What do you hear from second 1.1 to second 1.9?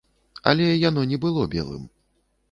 не было белым.